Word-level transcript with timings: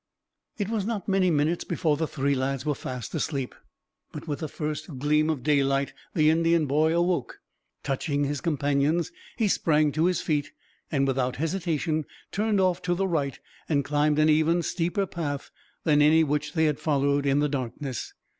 It 0.57 0.67
was 0.67 0.83
not 0.83 1.07
many 1.07 1.29
minutes 1.29 1.63
before 1.63 1.95
the 1.95 2.07
three 2.07 2.33
lads 2.33 2.65
were 2.65 2.73
fast 2.73 3.13
asleep, 3.13 3.53
but 4.11 4.27
with 4.27 4.39
the 4.39 4.47
first 4.47 4.97
gleam 4.97 5.29
of 5.29 5.43
daylight 5.43 5.93
the 6.15 6.31
Indian 6.31 6.65
boy 6.65 6.91
awoke. 6.97 7.37
Touching 7.83 8.23
his 8.23 8.41
companions, 8.41 9.11
he 9.37 9.47
sprang 9.47 9.91
to 9.91 10.05
his 10.05 10.19
feet, 10.19 10.53
and 10.91 11.05
without 11.05 11.35
hesitation 11.35 12.05
turned 12.31 12.59
off 12.59 12.81
to 12.81 12.95
the 12.95 13.05
right, 13.07 13.39
and 13.69 13.85
climbed 13.85 14.17
an 14.17 14.27
even 14.27 14.63
steeper 14.63 15.05
path 15.05 15.51
than 15.83 16.01
any 16.01 16.23
which 16.23 16.53
they 16.53 16.65
had 16.65 16.79
followed 16.79 17.27
in 17.27 17.37
the 17.37 17.47
darkness. 17.49 18.15